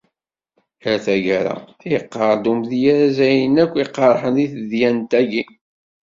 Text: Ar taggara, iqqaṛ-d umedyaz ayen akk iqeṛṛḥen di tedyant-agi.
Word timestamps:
Ar 0.91 0.97
taggara, 1.05 1.55
iqqaṛ-d 1.97 2.43
umedyaz 2.51 3.17
ayen 3.27 3.55
akk 3.63 3.73
iqeṛṛḥen 3.83 4.35
di 4.37 4.47
tedyant-agi. 4.53 5.43